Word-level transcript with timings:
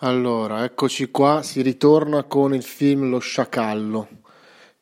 Allora, 0.00 0.62
eccoci 0.62 1.10
qua. 1.10 1.42
Si 1.42 1.62
ritorna 1.62 2.24
con 2.24 2.52
il 2.52 2.62
film 2.62 3.08
Lo 3.08 3.18
Sciacallo. 3.18 4.08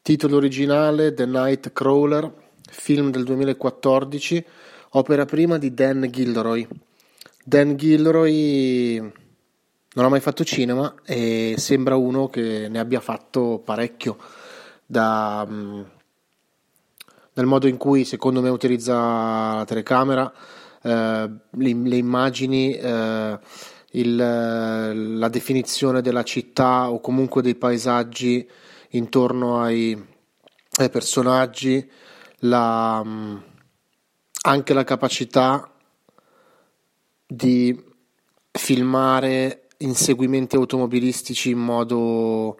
Titolo 0.02 0.34
originale 0.34 1.14
The 1.14 1.24
Night 1.24 1.72
Crawler, 1.72 2.32
film 2.68 3.12
del 3.12 3.22
2014, 3.22 4.44
opera 4.90 5.24
prima 5.24 5.56
di 5.56 5.72
Dan 5.72 6.08
Gilroy. 6.10 6.66
Dan 7.44 7.76
Gilroy 7.76 8.98
non 8.98 10.04
ha 10.04 10.08
mai 10.08 10.18
fatto 10.18 10.42
cinema 10.42 10.92
e 11.04 11.54
sembra 11.58 11.94
uno 11.94 12.26
che 12.28 12.66
ne 12.68 12.80
abbia 12.80 12.98
fatto 12.98 13.62
parecchio 13.64 14.18
da, 14.84 15.46
mm, 15.48 15.82
dal 17.32 17.46
modo 17.46 17.68
in 17.68 17.76
cui 17.76 18.04
secondo 18.04 18.40
me 18.42 18.48
utilizza 18.48 19.54
la 19.54 19.64
telecamera, 19.64 20.32
eh, 20.82 21.30
le, 21.50 21.72
le, 21.72 21.96
immagini, 21.96 22.74
eh, 22.74 23.38
il, 23.94 24.16
la 24.16 25.28
definizione 25.28 26.00
della 26.00 26.22
città 26.22 26.90
o 26.90 27.00
comunque 27.00 27.42
dei 27.42 27.54
paesaggi 27.54 28.48
intorno 28.90 29.60
ai, 29.60 30.00
ai 30.78 30.90
personaggi, 30.90 31.88
la, 32.40 33.02
mm, 33.04 33.36
anche 34.42 34.74
la 34.74 34.84
capacità 34.84 35.70
di 37.26 37.92
filmare 38.50 39.68
inseguimenti 39.78 40.56
automobilistici 40.56 41.50
in 41.50 41.58
modo 41.58 42.58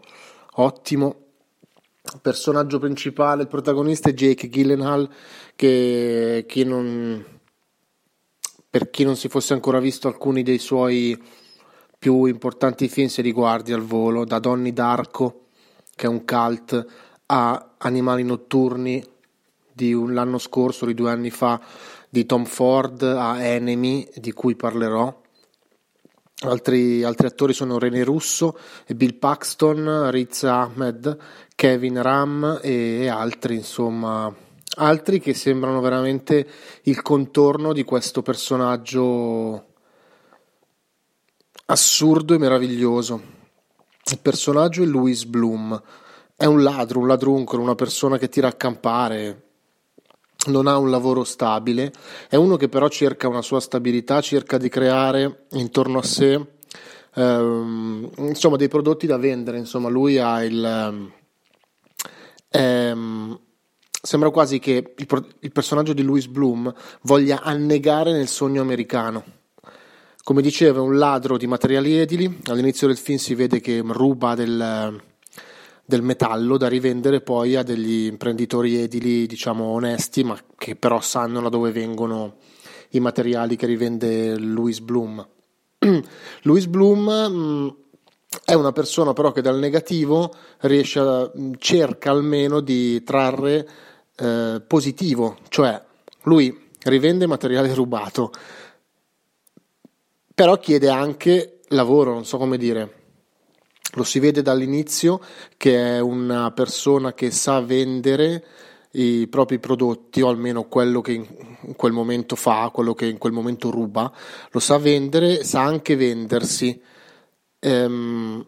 ottimo. 0.54 1.16
Il 2.12 2.20
personaggio 2.20 2.78
principale, 2.78 3.42
il 3.42 3.48
protagonista 3.48 4.10
è 4.10 4.12
Jake 4.12 4.48
Gyllenhaal, 4.48 5.08
che 5.56 6.44
chi 6.46 6.64
non, 6.64 7.24
per 8.74 8.90
chi 8.90 9.04
non 9.04 9.14
si 9.14 9.28
fosse 9.28 9.52
ancora 9.52 9.78
visto 9.78 10.08
alcuni 10.08 10.42
dei 10.42 10.58
suoi 10.58 11.16
più 11.96 12.24
importanti 12.24 12.88
film 12.88 13.06
se 13.06 13.22
li 13.22 13.32
al 13.32 13.82
volo, 13.82 14.24
da 14.24 14.40
Donny 14.40 14.72
Darko, 14.72 15.44
che 15.94 16.06
è 16.06 16.08
un 16.08 16.24
cult, 16.24 16.86
a 17.26 17.74
Animali 17.78 18.24
notturni 18.24 19.00
di 19.72 19.92
un, 19.94 20.12
l'anno 20.12 20.38
scorso, 20.38 20.86
di 20.86 20.94
due 20.94 21.12
anni 21.12 21.30
fa, 21.30 21.60
di 22.08 22.26
Tom 22.26 22.46
Ford, 22.46 23.00
a 23.04 23.40
Enemy, 23.44 24.08
di 24.16 24.32
cui 24.32 24.56
parlerò. 24.56 25.22
Altri, 26.40 27.04
altri, 27.04 27.28
attori 27.28 27.52
sono 27.52 27.78
René 27.78 28.02
Russo, 28.02 28.58
Bill 28.88 29.18
Paxton, 29.18 30.10
Riz 30.10 30.42
Ahmed, 30.42 31.16
Kevin 31.54 32.02
Ram 32.02 32.58
e 32.60 33.06
altri, 33.06 33.54
insomma, 33.54 34.34
altri 34.76 35.20
che 35.20 35.34
sembrano 35.34 35.80
veramente 35.80 36.46
il 36.82 37.02
contorno 37.02 37.72
di 37.72 37.84
questo 37.84 38.22
personaggio 38.22 39.66
assurdo 41.66 42.34
e 42.34 42.38
meraviglioso. 42.38 43.32
Il 44.10 44.18
personaggio 44.20 44.82
è 44.82 44.86
Louis 44.86 45.24
Bloom, 45.24 45.80
è 46.36 46.44
un 46.44 46.62
ladro, 46.62 47.00
un 47.00 47.06
ladruncolo, 47.06 47.62
una 47.62 47.74
persona 47.74 48.18
che 48.18 48.28
tira 48.28 48.48
a 48.48 48.52
campare, 48.52 49.42
non 50.46 50.66
ha 50.66 50.76
un 50.76 50.90
lavoro 50.90 51.24
stabile, 51.24 51.92
è 52.28 52.36
uno 52.36 52.56
che 52.56 52.68
però 52.68 52.88
cerca 52.88 53.28
una 53.28 53.40
sua 53.40 53.60
stabilità, 53.60 54.20
cerca 54.20 54.58
di 54.58 54.68
creare 54.68 55.46
intorno 55.52 55.98
a 55.98 56.02
sé 56.02 56.52
ehm, 57.14 58.10
insomma 58.18 58.56
dei 58.56 58.68
prodotti 58.68 59.06
da 59.06 59.16
vendere, 59.16 59.58
insomma 59.58 59.88
lui 59.88 60.18
ha 60.18 60.42
il 60.44 61.12
ehm, 62.50 63.40
sembra 64.04 64.30
quasi 64.30 64.58
che 64.58 64.94
il, 64.96 65.26
il 65.40 65.52
personaggio 65.52 65.94
di 65.94 66.02
Louis 66.02 66.26
Bloom 66.26 66.72
voglia 67.02 67.40
annegare 67.42 68.12
nel 68.12 68.28
sogno 68.28 68.60
americano. 68.60 69.24
Come 70.22 70.42
diceva, 70.42 70.80
un 70.80 70.98
ladro 70.98 71.36
di 71.36 71.46
materiali 71.46 71.98
edili. 71.98 72.40
All'inizio 72.46 72.86
del 72.86 72.96
film 72.96 73.18
si 73.18 73.34
vede 73.34 73.60
che 73.60 73.82
ruba 73.84 74.34
del, 74.34 75.02
del 75.84 76.02
metallo 76.02 76.56
da 76.56 76.68
rivendere 76.68 77.20
poi 77.20 77.56
a 77.56 77.62
degli 77.62 78.06
imprenditori 78.06 78.76
edili, 78.76 79.26
diciamo 79.26 79.64
onesti, 79.64 80.22
ma 80.22 80.38
che 80.56 80.76
però 80.76 81.00
sanno 81.00 81.40
da 81.40 81.48
dove 81.48 81.72
vengono 81.72 82.36
i 82.90 83.00
materiali 83.00 83.56
che 83.56 83.66
rivende 83.66 84.38
Louis 84.38 84.80
Bloom. 84.80 85.26
Louis 86.42 86.66
Bloom 86.66 87.26
mm, 87.28 87.68
è 88.44 88.54
una 88.54 88.72
persona 88.72 89.12
però 89.12 89.32
che 89.32 89.42
dal 89.42 89.58
negativo 89.58 90.32
riesce 90.60 90.98
a, 90.98 91.30
mm, 91.38 91.52
cerca 91.58 92.10
almeno 92.10 92.60
di 92.60 93.02
trarre 93.02 93.66
eh, 94.16 94.62
positivo, 94.66 95.38
cioè 95.48 95.82
lui 96.22 96.70
rivende 96.82 97.26
materiale 97.26 97.72
rubato, 97.74 98.30
però 100.34 100.58
chiede 100.58 100.88
anche 100.88 101.60
lavoro, 101.68 102.12
non 102.12 102.24
so 102.24 102.38
come 102.38 102.56
dire 102.56 103.02
lo 103.94 104.02
si 104.02 104.18
vede 104.18 104.42
dall'inizio 104.42 105.20
che 105.56 105.96
è 105.96 106.00
una 106.00 106.50
persona 106.52 107.14
che 107.14 107.30
sa 107.30 107.60
vendere 107.60 108.44
i 108.92 109.26
propri 109.28 109.58
prodotti 109.58 110.20
o 110.20 110.28
almeno 110.28 110.64
quello 110.64 111.00
che 111.00 111.12
in 111.12 111.74
quel 111.76 111.92
momento 111.92 112.36
fa, 112.36 112.70
quello 112.72 112.94
che 112.94 113.06
in 113.06 113.18
quel 113.18 113.32
momento 113.32 113.70
ruba, 113.70 114.12
lo 114.50 114.60
sa 114.60 114.78
vendere, 114.78 115.42
sa 115.42 115.62
anche 115.62 115.96
vendersi. 115.96 116.80
Ehm, 117.58 118.46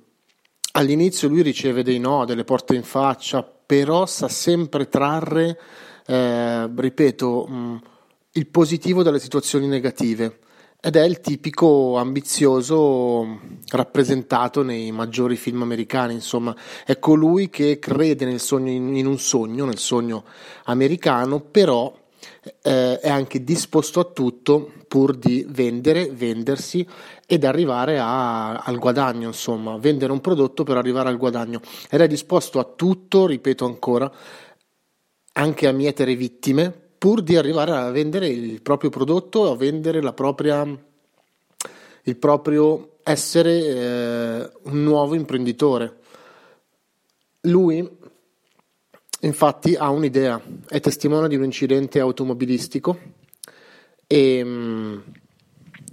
all'inizio 0.72 1.28
lui 1.28 1.42
riceve 1.42 1.82
dei 1.82 1.98
no, 1.98 2.24
delle 2.24 2.44
porte 2.44 2.76
in 2.76 2.84
faccia, 2.84 3.55
però 3.66 4.06
sa 4.06 4.28
sempre 4.28 4.88
trarre, 4.88 5.58
eh, 6.06 6.70
ripeto, 6.74 7.46
mh, 7.46 7.80
il 8.32 8.46
positivo 8.46 9.02
dalle 9.02 9.18
situazioni 9.18 9.66
negative. 9.66 10.38
Ed 10.78 10.94
è 10.94 11.02
il 11.02 11.20
tipico 11.20 11.96
ambizioso 11.96 13.40
rappresentato 13.70 14.62
nei 14.62 14.92
maggiori 14.92 15.34
film 15.34 15.62
americani, 15.62 16.12
insomma, 16.14 16.54
è 16.84 16.98
colui 17.00 17.50
che 17.50 17.80
crede 17.80 18.24
nel 18.24 18.38
sogno, 18.38 18.70
in 18.70 19.06
un 19.06 19.18
sogno, 19.18 19.64
nel 19.64 19.78
sogno 19.78 20.24
americano, 20.64 21.40
però 21.40 21.92
eh, 22.62 23.00
è 23.00 23.08
anche 23.08 23.42
disposto 23.42 24.00
a 24.00 24.04
tutto 24.04 24.72
pur 24.88 25.16
di 25.16 25.44
vendere, 25.48 26.10
vendersi 26.10 26.86
ed 27.26 27.44
arrivare 27.44 27.98
a, 27.98 28.58
al 28.58 28.78
guadagno, 28.78 29.28
insomma, 29.28 29.76
vendere 29.76 30.12
un 30.12 30.20
prodotto 30.20 30.62
per 30.64 30.76
arrivare 30.76 31.08
al 31.08 31.16
guadagno 31.16 31.60
ed 31.90 32.00
è 32.00 32.06
disposto 32.06 32.58
a 32.58 32.64
tutto, 32.64 33.26
ripeto 33.26 33.64
ancora, 33.64 34.10
anche 35.32 35.66
a 35.66 35.72
mietere 35.72 36.14
vittime 36.14 36.84
pur 36.98 37.22
di 37.22 37.36
arrivare 37.36 37.72
a 37.72 37.90
vendere 37.90 38.28
il 38.28 38.62
proprio 38.62 38.90
prodotto, 38.90 39.50
a 39.50 39.56
vendere 39.56 40.00
la 40.00 40.12
propria, 40.12 40.66
il 42.02 42.16
proprio 42.16 42.96
essere 43.02 43.52
eh, 43.52 44.50
un 44.62 44.82
nuovo 44.82 45.14
imprenditore. 45.14 45.98
Lui 47.42 47.88
infatti 49.26 49.74
ha 49.74 49.90
un'idea, 49.90 50.40
è 50.68 50.80
testimone 50.80 51.28
di 51.28 51.36
un 51.36 51.44
incidente 51.44 52.00
automobilistico 52.00 52.98
e 54.06 54.42
mm, 54.44 54.98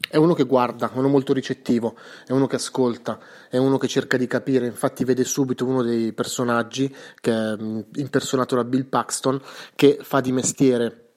è 0.09 0.17
uno 0.17 0.33
che 0.33 0.43
guarda, 0.43 0.91
è 0.93 0.97
uno 0.97 1.07
molto 1.07 1.33
ricettivo, 1.33 1.97
è 2.25 2.31
uno 2.31 2.45
che 2.45 2.57
ascolta, 2.57 3.19
è 3.49 3.57
uno 3.57 3.77
che 3.77 3.87
cerca 3.87 4.15
di 4.15 4.27
capire, 4.27 4.67
infatti 4.67 5.03
vede 5.03 5.23
subito 5.23 5.65
uno 5.65 5.81
dei 5.81 6.13
personaggi 6.13 6.93
che 7.19 7.31
è 7.31 7.55
mm, 7.59 7.79
impersonato 7.95 8.55
da 8.55 8.63
Bill 8.63 8.85
Paxton 8.85 9.41
che 9.75 9.97
fa 10.01 10.21
di 10.21 10.31
mestiere 10.31 11.09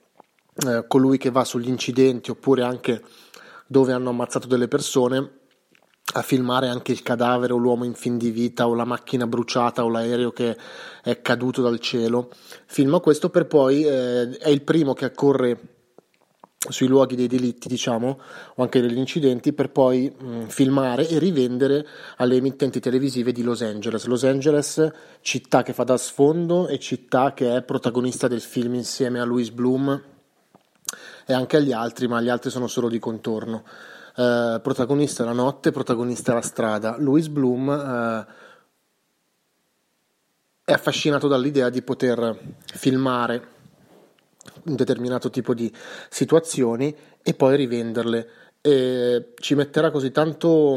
eh, 0.66 0.84
colui 0.88 1.18
che 1.18 1.30
va 1.30 1.44
sugli 1.44 1.68
incidenti 1.68 2.30
oppure 2.30 2.62
anche 2.62 3.02
dove 3.66 3.92
hanno 3.92 4.10
ammazzato 4.10 4.46
delle 4.46 4.68
persone 4.68 5.44
a 6.14 6.22
filmare 6.22 6.68
anche 6.68 6.92
il 6.92 7.02
cadavere 7.02 7.52
o 7.52 7.56
l'uomo 7.56 7.84
in 7.84 7.94
fin 7.94 8.16
di 8.16 8.30
vita 8.30 8.68
o 8.68 8.74
la 8.74 8.84
macchina 8.84 9.26
bruciata 9.26 9.84
o 9.84 9.88
l'aereo 9.88 10.30
che 10.32 10.56
è 11.02 11.20
caduto 11.20 11.62
dal 11.62 11.80
cielo. 11.80 12.30
Filma 12.66 13.00
questo 13.00 13.28
per 13.28 13.46
poi 13.46 13.84
eh, 13.84 14.36
è 14.38 14.48
il 14.48 14.62
primo 14.62 14.92
che 14.94 15.04
accorre 15.04 15.74
sui 16.68 16.86
luoghi 16.86 17.14
dei 17.14 17.26
delitti, 17.26 17.68
diciamo, 17.68 18.20
o 18.54 18.62
anche 18.62 18.80
degli 18.80 18.98
incidenti, 18.98 19.52
per 19.52 19.70
poi 19.70 20.10
mh, 20.10 20.46
filmare 20.46 21.08
e 21.08 21.18
rivendere 21.18 21.86
alle 22.16 22.36
emittenti 22.36 22.80
televisive 22.80 23.32
di 23.32 23.42
Los 23.42 23.62
Angeles. 23.62 24.04
Los 24.06 24.24
Angeles, 24.24 24.90
città 25.20 25.62
che 25.62 25.72
fa 25.72 25.84
da 25.84 25.96
sfondo 25.96 26.66
e 26.66 26.78
città 26.78 27.34
che 27.34 27.56
è 27.56 27.62
protagonista 27.62 28.28
del 28.28 28.40
film 28.40 28.74
insieme 28.74 29.20
a 29.20 29.24
Louis 29.24 29.50
Bloom 29.50 30.02
e 31.26 31.32
anche 31.32 31.56
agli 31.56 31.72
altri, 31.72 32.08
ma 32.08 32.20
gli 32.20 32.28
altri 32.28 32.50
sono 32.50 32.66
solo 32.66 32.88
di 32.88 32.98
contorno. 32.98 33.64
Eh, 34.16 34.60
protagonista 34.62 35.24
la 35.24 35.32
notte, 35.32 35.70
protagonista 35.70 36.32
la 36.32 36.40
strada. 36.40 36.96
Louis 36.98 37.28
Bloom 37.28 37.70
eh, 37.70 38.26
è 40.64 40.72
affascinato 40.72 41.28
dall'idea 41.28 41.68
di 41.68 41.82
poter 41.82 42.36
filmare 42.64 43.54
un 44.64 44.74
determinato 44.74 45.30
tipo 45.30 45.54
di 45.54 45.72
situazioni 46.08 46.94
e 47.22 47.34
poi 47.34 47.56
rivenderle. 47.56 48.28
E 48.60 49.32
ci 49.36 49.54
metterà 49.54 49.92
così 49.92 50.10
tanto 50.10 50.76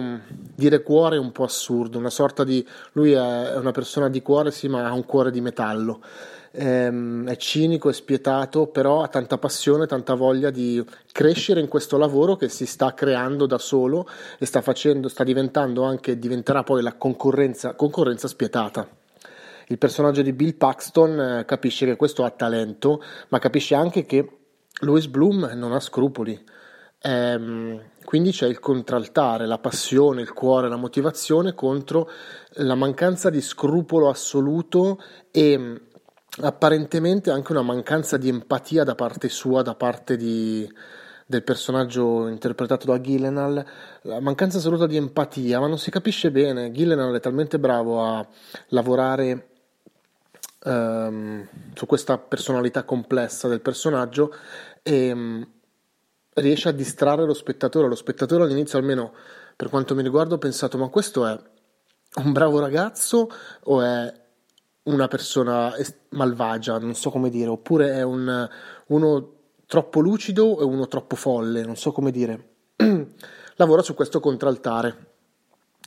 dire 0.54 0.84
cuore 0.84 1.18
un 1.18 1.32
po' 1.32 1.44
assurdo, 1.44 1.98
una 1.98 2.12
sorta 2.12 2.44
di 2.44 2.64
lui 2.92 3.14
è 3.14 3.56
una 3.56 3.72
persona 3.72 4.10
di 4.10 4.22
cuore, 4.22 4.52
sì, 4.52 4.68
ma 4.68 4.86
ha 4.86 4.94
un 4.94 5.06
cuore 5.06 5.32
di 5.32 5.42
metallo. 5.42 6.02
Ehm, 6.51 7.28
è 7.28 7.36
cinico, 7.38 7.90
è 7.90 7.94
spietato, 7.94 8.68
però 8.68 9.04
ha 9.04 9.07
tanta 9.07 9.38
passione, 9.38 9.86
tanta 9.86 10.16
voglia 10.16 10.50
di 10.50 10.84
crescere 11.12 11.60
in 11.60 11.68
questo 11.68 11.98
lavoro 11.98 12.36
che 12.36 12.50
si 12.50 12.66
sta 12.66 12.94
creando 12.94 13.46
da 13.46 13.57
solo 13.57 14.07
e 14.38 14.46
sta 14.46 14.62
facendo, 14.62 15.07
sta 15.07 15.24
diventando 15.24 15.84
anche, 15.84 16.18
diventerà 16.18 16.63
poi 16.63 16.81
la 16.81 16.96
concorrenza, 16.96 17.75
concorrenza 17.75 18.28
spietata 18.28 18.88
il 19.72 19.78
personaggio 19.78 20.22
di 20.22 20.34
Bill 20.34 20.57
Paxton 20.57 21.19
eh, 21.19 21.46
capisce 21.46 21.86
che 21.86 21.96
questo 21.96 22.24
ha 22.24 22.31
talento, 22.31 23.04
ma 23.30 23.40
capisce 23.40 23.75
anche 23.75 24.06
che 24.06 24.38
Louis 24.81 25.06
Bloom 25.07 25.52
non 25.54 25.74
ha 25.74 25.80
scrupoli. 25.80 26.44
Ehm, 27.02 27.80
quindi 28.04 28.31
c'è 28.31 28.48
il 28.48 28.60
contraltare, 28.60 29.45
la 29.45 29.60
passione, 29.60 30.22
il 30.22 30.34
cuore, 30.34 30.69
la 30.69 30.75
motivazione 30.75 31.54
contro 31.54 32.10
la 32.54 32.74
mancanza 32.74 33.30
di 33.30 33.42
scrupolo 33.42 34.10
assoluto 34.10 35.00
e 35.30 35.81
apparentemente 36.42 37.32
anche 37.32 37.52
una 37.52 37.62
mancanza 37.62 38.18
di 38.18 38.30
empatia 38.30 38.84
da 38.84 38.96
parte 38.96 39.30
sua, 39.30 39.62
da 39.62 39.76
parte 39.76 40.16
di, 40.16 40.70
del 41.26 41.44
personaggio 41.44 42.28
interpretato 42.28 42.86
da 42.86 43.00
Gillenal, 43.00 43.66
la 44.04 44.20
mancanza 44.20 44.58
assoluta 44.58 44.88
di 44.88 44.96
empatia, 44.96 45.60
ma 45.60 45.68
non 45.68 45.78
si 45.78 45.92
capisce 45.92 46.32
bene. 46.32 46.72
Gillenal 46.72 47.14
è 47.14 47.20
talmente 47.20 47.60
bravo 47.60 48.04
a 48.04 48.28
lavorare 48.70 49.48
um, 50.64 51.48
su 51.74 51.86
questa 51.86 52.18
personalità 52.18 52.84
complessa 52.84 53.48
del 53.48 53.62
personaggio 53.62 54.34
e 54.82 55.12
um, 55.12 55.48
riesce 56.36 56.70
a 56.70 56.74
distrarre 56.74 57.26
lo 57.26 57.34
spettatore. 57.34 57.88
Lo 57.88 57.96
spettatore 57.96 58.44
all'inizio, 58.44 58.78
almeno 58.80 59.14
per 59.56 59.70
quanto 59.70 59.94
mi 59.94 60.04
riguarda, 60.04 60.36
ho 60.36 60.40
pensato: 60.40 60.78
ma 60.78 60.88
questo 60.88 61.28
è 61.28 61.38
un 62.16 62.32
bravo 62.32 62.60
ragazzo 62.60 63.30
o 63.64 63.82
è 63.82 64.28
una 64.92 65.08
persona 65.08 65.74
malvagia? 66.10 66.78
Non 66.78 66.96
so 66.96 67.10
come 67.10 67.30
dire, 67.30 67.50
oppure 67.50 67.94
è 67.94 68.02
un, 68.02 68.50
uno 68.88 69.32
troppo 69.66 70.00
lucido 70.00 70.60
e 70.60 70.64
uno 70.64 70.88
troppo 70.88 71.16
folle, 71.16 71.64
non 71.64 71.76
so 71.76 71.92
come 71.92 72.12
dire. 72.12 72.48
Lavora 73.56 73.82
su 73.82 73.94
questo 73.94 74.20
contraltare, 74.20 75.08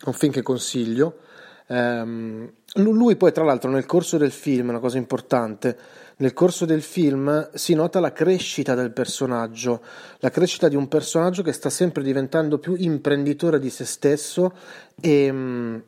un 0.04 0.12
film 0.12 0.32
che 0.32 0.42
consiglio 0.42 1.16
Um, 1.72 2.52
lui 2.74 3.16
poi, 3.16 3.32
tra 3.32 3.44
l'altro, 3.44 3.70
nel 3.70 3.86
corso 3.86 4.18
del 4.18 4.30
film, 4.30 4.68
una 4.68 4.78
cosa 4.78 4.98
importante, 4.98 5.78
nel 6.16 6.34
corso 6.34 6.66
del 6.66 6.82
film 6.82 7.50
si 7.54 7.74
nota 7.74 7.98
la 7.98 8.12
crescita 8.12 8.74
del 8.74 8.92
personaggio, 8.92 9.82
la 10.18 10.30
crescita 10.30 10.68
di 10.68 10.76
un 10.76 10.88
personaggio 10.88 11.42
che 11.42 11.52
sta 11.52 11.70
sempre 11.70 12.02
diventando 12.02 12.58
più 12.58 12.74
imprenditore 12.76 13.58
di 13.58 13.70
se 13.70 13.84
stesso 13.84 14.54
e 15.00 15.30
um, 15.30 15.82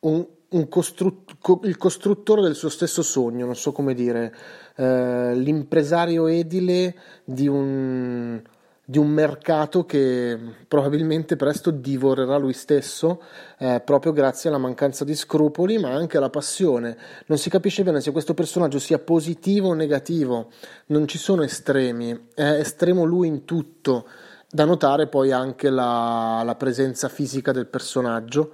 un, 0.00 0.26
costrut- 0.68 1.36
il 1.64 1.76
costruttore 1.76 2.42
del 2.42 2.54
suo 2.54 2.68
stesso 2.68 3.02
sogno, 3.02 3.46
non 3.46 3.56
so 3.56 3.72
come 3.72 3.94
dire, 3.94 4.34
uh, 4.76 5.32
l'impresario 5.34 6.26
edile 6.26 6.94
di 7.24 7.48
un 7.48 8.42
di 8.88 8.96
un 8.96 9.08
mercato 9.08 9.84
che 9.84 10.38
probabilmente 10.66 11.36
presto 11.36 11.70
divorerà 11.70 12.38
lui 12.38 12.54
stesso 12.54 13.20
eh, 13.58 13.82
proprio 13.84 14.12
grazie 14.12 14.48
alla 14.48 14.56
mancanza 14.56 15.04
di 15.04 15.14
scrupoli 15.14 15.76
ma 15.76 15.90
anche 15.90 16.16
alla 16.16 16.30
passione. 16.30 16.96
Non 17.26 17.36
si 17.36 17.50
capisce 17.50 17.82
bene 17.82 18.00
se 18.00 18.12
questo 18.12 18.32
personaggio 18.32 18.78
sia 18.78 18.98
positivo 18.98 19.68
o 19.68 19.74
negativo, 19.74 20.48
non 20.86 21.06
ci 21.06 21.18
sono 21.18 21.42
estremi, 21.42 22.28
è 22.34 22.42
estremo 22.42 23.04
lui 23.04 23.28
in 23.28 23.44
tutto. 23.44 24.08
Da 24.50 24.64
notare 24.64 25.06
poi 25.06 25.32
anche 25.32 25.68
la, 25.68 26.40
la 26.42 26.54
presenza 26.54 27.10
fisica 27.10 27.52
del 27.52 27.66
personaggio, 27.66 28.52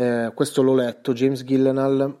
eh, 0.00 0.32
questo 0.34 0.62
l'ho 0.62 0.74
letto, 0.74 1.12
James 1.12 1.44
Gillenal 1.44 2.16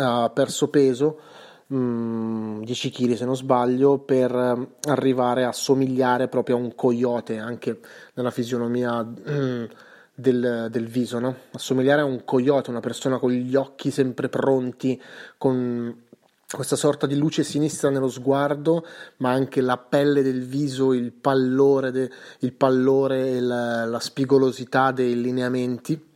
ha 0.00 0.30
perso 0.30 0.68
peso 0.68 1.20
10 1.68 1.76
mm, 1.76 2.62
kg 2.64 3.14
se 3.14 3.24
non 3.24 3.36
sbaglio 3.36 3.98
per 3.98 4.34
eh, 4.34 4.90
arrivare 4.90 5.44
a 5.44 5.52
somigliare 5.52 6.26
proprio 6.26 6.56
a 6.56 6.58
un 6.58 6.74
coyote 6.74 7.38
anche 7.38 7.78
nella 8.14 8.32
fisionomia 8.32 9.04
mm, 9.04 9.64
del, 10.12 10.66
del, 10.70 10.86
viso, 10.88 11.20
no? 11.20 11.36
assomigliare 11.52 12.00
a 12.00 12.04
un 12.04 12.24
coyote, 12.24 12.70
una 12.70 12.80
persona 12.80 13.18
con 13.18 13.30
gli 13.30 13.54
occhi 13.54 13.92
sempre 13.92 14.28
pronti, 14.28 15.00
con 15.36 16.04
questa 16.50 16.74
sorta 16.74 17.06
di 17.06 17.16
luce 17.16 17.44
sinistra 17.44 17.90
nello 17.90 18.08
sguardo, 18.08 18.84
ma 19.18 19.30
anche 19.30 19.60
la 19.60 19.76
pelle 19.76 20.22
del 20.22 20.44
viso, 20.44 20.92
il 20.94 21.12
pallore, 21.12 21.92
de, 21.92 22.10
il 22.40 22.54
pallore 22.54 23.36
e 23.36 23.40
la, 23.40 23.84
la 23.84 24.00
spigolosità 24.00 24.90
dei 24.90 25.20
lineamenti, 25.20 26.08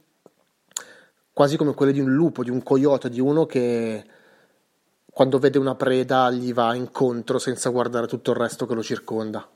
quasi 1.32 1.56
come 1.56 1.74
quelle 1.74 1.92
di 1.92 2.00
un 2.00 2.12
lupo, 2.12 2.42
di 2.42 2.50
un 2.50 2.62
coyote, 2.62 3.08
di 3.08 3.20
uno 3.20 3.46
che 3.46 4.04
quando 5.10 5.38
vede 5.38 5.58
una 5.58 5.74
preda 5.74 6.30
gli 6.30 6.52
va 6.52 6.74
incontro 6.74 7.38
senza 7.38 7.70
guardare 7.70 8.06
tutto 8.06 8.30
il 8.30 8.36
resto 8.36 8.66
che 8.66 8.74
lo 8.74 8.82
circonda. 8.82 9.46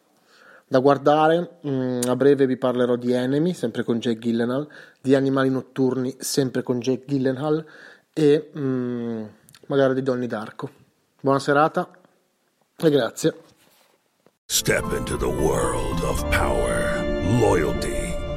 Da 0.68 0.80
guardare, 0.80 1.58
mm, 1.66 2.00
a 2.08 2.16
breve 2.16 2.46
vi 2.46 2.56
parlerò 2.56 2.96
di 2.96 3.12
Enemy, 3.12 3.54
sempre 3.54 3.84
con 3.84 3.98
Jake 3.98 4.18
Gyllenhaal, 4.18 4.68
di 5.00 5.14
Animali 5.14 5.48
Notturni, 5.48 6.16
sempre 6.18 6.62
con 6.62 6.80
Jake 6.80 7.04
Gyllenhaal, 7.06 7.64
e 8.12 8.50
mm, 8.58 9.24
magari 9.66 9.94
di 9.94 10.02
Donnie 10.02 10.26
Darko. 10.26 10.70
Buona 11.20 11.38
serata 11.38 11.88
e 12.76 12.90
grazie. 12.90 13.34
Step 14.46 14.92
into 14.92 15.16
the 15.16 15.26
world 15.26 16.02
of 16.02 16.22
power, 16.30 17.02
loyalty 17.40 18.05